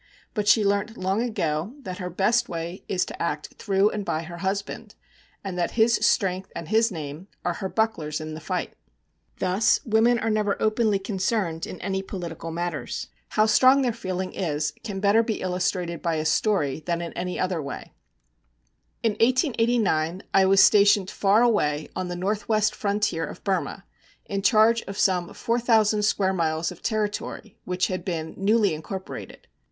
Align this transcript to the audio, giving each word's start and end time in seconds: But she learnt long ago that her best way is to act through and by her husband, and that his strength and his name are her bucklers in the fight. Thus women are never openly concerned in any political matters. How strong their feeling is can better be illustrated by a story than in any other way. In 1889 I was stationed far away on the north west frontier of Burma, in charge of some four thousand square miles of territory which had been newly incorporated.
But 0.33 0.47
she 0.47 0.65
learnt 0.65 0.97
long 0.97 1.21
ago 1.21 1.75
that 1.83 1.99
her 1.99 2.09
best 2.09 2.49
way 2.49 2.83
is 2.87 3.05
to 3.05 3.21
act 3.21 3.53
through 3.59 3.91
and 3.91 4.03
by 4.03 4.23
her 4.23 4.37
husband, 4.37 4.95
and 5.43 5.59
that 5.59 5.77
his 5.77 5.97
strength 6.03 6.51
and 6.55 6.67
his 6.69 6.89
name 6.91 7.27
are 7.45 7.53
her 7.53 7.69
bucklers 7.69 8.19
in 8.19 8.33
the 8.33 8.39
fight. 8.39 8.73
Thus 9.37 9.79
women 9.85 10.17
are 10.17 10.31
never 10.31 10.59
openly 10.59 10.97
concerned 10.97 11.67
in 11.67 11.79
any 11.81 12.01
political 12.01 12.49
matters. 12.49 13.09
How 13.29 13.45
strong 13.45 13.83
their 13.83 13.93
feeling 13.93 14.33
is 14.33 14.73
can 14.83 15.01
better 15.01 15.21
be 15.21 15.39
illustrated 15.39 16.01
by 16.01 16.15
a 16.15 16.25
story 16.25 16.79
than 16.79 16.99
in 16.99 17.13
any 17.13 17.39
other 17.39 17.61
way. 17.61 17.93
In 19.03 19.11
1889 19.19 20.23
I 20.33 20.45
was 20.47 20.63
stationed 20.63 21.11
far 21.11 21.43
away 21.43 21.89
on 21.95 22.07
the 22.07 22.15
north 22.15 22.49
west 22.49 22.73
frontier 22.73 23.23
of 23.23 23.43
Burma, 23.43 23.85
in 24.25 24.41
charge 24.41 24.81
of 24.87 24.97
some 24.97 25.31
four 25.35 25.59
thousand 25.59 26.01
square 26.05 26.33
miles 26.33 26.71
of 26.71 26.81
territory 26.81 27.59
which 27.65 27.85
had 27.85 28.03
been 28.03 28.33
newly 28.35 28.73
incorporated. 28.73 29.47